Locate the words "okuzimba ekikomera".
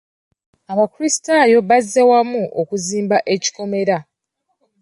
2.61-3.97